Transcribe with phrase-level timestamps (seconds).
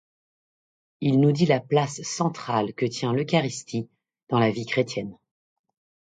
[1.01, 3.87] Il nous dit la place centrale que tient l’Eucharistie
[4.29, 5.15] dans la vie chrétienne.